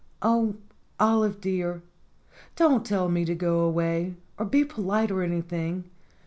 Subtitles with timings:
[0.23, 0.55] "Oh,
[0.99, 1.83] Olive dear!
[2.55, 5.83] don't tell me to go away, or be polite or anything.